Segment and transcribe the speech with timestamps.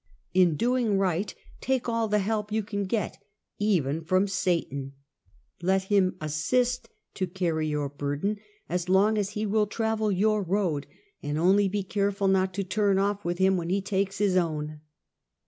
[0.33, 3.21] In doing right, take all the help you can get,
[3.59, 4.93] even from Satan.
[5.61, 10.87] Let him assist to carry your burden as long as he will travel your road,
[11.21, 14.81] and only be careful not to turn off with him when he takes his own.